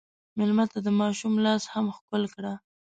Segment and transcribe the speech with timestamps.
[0.37, 2.53] مېلمه ته د ماشوم لاس هم ښکل کړه.